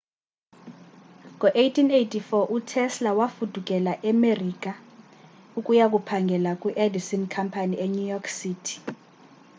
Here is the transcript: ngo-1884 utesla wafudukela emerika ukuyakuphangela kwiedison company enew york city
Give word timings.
ngo-1884 1.35 2.39
utesla 2.57 3.09
wafudukela 3.19 3.93
emerika 4.11 4.71
ukuyakuphangela 5.59 6.51
kwiedison 6.61 7.21
company 7.35 7.75
enew 7.85 8.07
york 8.13 8.27
city 8.41 8.75